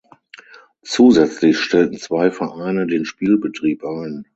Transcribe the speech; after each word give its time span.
Zusätzlich 0.81 1.59
stellten 1.59 1.99
zwei 1.99 2.31
Vereine 2.31 2.87
den 2.87 3.05
Spielbetrieb 3.05 3.83
ein. 3.83 4.25